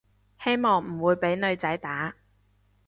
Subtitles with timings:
[0.43, 2.15] 希望唔會畀女仔打